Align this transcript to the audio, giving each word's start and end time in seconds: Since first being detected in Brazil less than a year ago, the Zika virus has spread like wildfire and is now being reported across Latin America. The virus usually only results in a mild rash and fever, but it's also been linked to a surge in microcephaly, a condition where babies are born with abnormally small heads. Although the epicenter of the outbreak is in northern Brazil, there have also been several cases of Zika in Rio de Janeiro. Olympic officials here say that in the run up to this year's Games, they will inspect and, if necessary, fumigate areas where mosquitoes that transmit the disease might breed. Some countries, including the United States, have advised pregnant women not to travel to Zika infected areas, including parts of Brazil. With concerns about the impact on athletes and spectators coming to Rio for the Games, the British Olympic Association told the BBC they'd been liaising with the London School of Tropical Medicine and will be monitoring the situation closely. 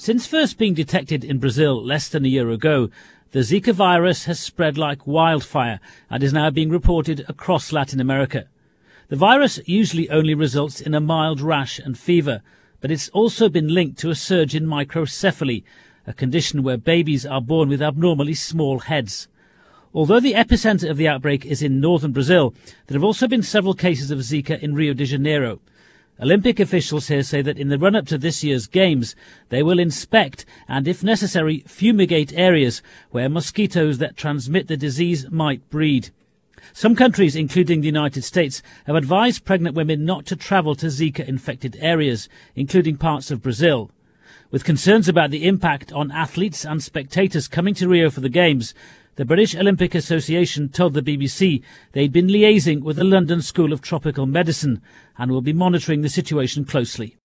Since 0.00 0.26
first 0.26 0.56
being 0.56 0.72
detected 0.72 1.24
in 1.24 1.40
Brazil 1.40 1.84
less 1.84 2.08
than 2.08 2.24
a 2.24 2.28
year 2.28 2.48
ago, 2.48 2.88
the 3.32 3.40
Zika 3.40 3.74
virus 3.74 4.24
has 4.24 4.40
spread 4.40 4.78
like 4.78 5.06
wildfire 5.06 5.78
and 6.08 6.22
is 6.22 6.32
now 6.32 6.48
being 6.48 6.70
reported 6.70 7.22
across 7.28 7.70
Latin 7.70 8.00
America. 8.00 8.46
The 9.08 9.16
virus 9.16 9.60
usually 9.66 10.08
only 10.08 10.32
results 10.32 10.80
in 10.80 10.94
a 10.94 11.00
mild 11.00 11.42
rash 11.42 11.78
and 11.78 11.98
fever, 11.98 12.40
but 12.80 12.90
it's 12.90 13.10
also 13.10 13.50
been 13.50 13.68
linked 13.68 13.98
to 13.98 14.08
a 14.08 14.14
surge 14.14 14.54
in 14.54 14.64
microcephaly, 14.64 15.64
a 16.06 16.14
condition 16.14 16.62
where 16.62 16.78
babies 16.78 17.26
are 17.26 17.42
born 17.42 17.68
with 17.68 17.82
abnormally 17.82 18.32
small 18.32 18.78
heads. 18.78 19.28
Although 19.92 20.20
the 20.20 20.32
epicenter 20.32 20.88
of 20.88 20.96
the 20.96 21.08
outbreak 21.08 21.44
is 21.44 21.62
in 21.62 21.78
northern 21.78 22.12
Brazil, 22.12 22.54
there 22.86 22.96
have 22.96 23.04
also 23.04 23.28
been 23.28 23.42
several 23.42 23.74
cases 23.74 24.10
of 24.10 24.20
Zika 24.20 24.58
in 24.62 24.74
Rio 24.74 24.94
de 24.94 25.04
Janeiro. 25.04 25.60
Olympic 26.22 26.60
officials 26.60 27.08
here 27.08 27.22
say 27.22 27.40
that 27.40 27.58
in 27.58 27.70
the 27.70 27.78
run 27.78 27.96
up 27.96 28.06
to 28.08 28.18
this 28.18 28.44
year's 28.44 28.66
Games, 28.66 29.16
they 29.48 29.62
will 29.62 29.78
inspect 29.78 30.44
and, 30.68 30.86
if 30.86 31.02
necessary, 31.02 31.60
fumigate 31.66 32.34
areas 32.34 32.82
where 33.10 33.30
mosquitoes 33.30 33.96
that 33.98 34.18
transmit 34.18 34.68
the 34.68 34.76
disease 34.76 35.30
might 35.30 35.68
breed. 35.70 36.10
Some 36.74 36.94
countries, 36.94 37.34
including 37.34 37.80
the 37.80 37.86
United 37.86 38.22
States, 38.22 38.62
have 38.84 38.96
advised 38.96 39.46
pregnant 39.46 39.74
women 39.74 40.04
not 40.04 40.26
to 40.26 40.36
travel 40.36 40.74
to 40.76 40.86
Zika 40.86 41.26
infected 41.26 41.78
areas, 41.80 42.28
including 42.54 42.98
parts 42.98 43.30
of 43.30 43.42
Brazil. 43.42 43.90
With 44.50 44.62
concerns 44.62 45.08
about 45.08 45.30
the 45.30 45.46
impact 45.46 45.90
on 45.90 46.12
athletes 46.12 46.66
and 46.66 46.82
spectators 46.82 47.48
coming 47.48 47.72
to 47.76 47.88
Rio 47.88 48.10
for 48.10 48.20
the 48.20 48.28
Games, 48.28 48.74
the 49.20 49.26
British 49.26 49.54
Olympic 49.54 49.94
Association 49.94 50.70
told 50.70 50.94
the 50.94 51.02
BBC 51.02 51.62
they'd 51.92 52.10
been 52.10 52.28
liaising 52.28 52.80
with 52.80 52.96
the 52.96 53.04
London 53.04 53.42
School 53.42 53.70
of 53.70 53.82
Tropical 53.82 54.24
Medicine 54.24 54.80
and 55.18 55.30
will 55.30 55.42
be 55.42 55.52
monitoring 55.52 56.00
the 56.00 56.08
situation 56.08 56.64
closely. 56.64 57.18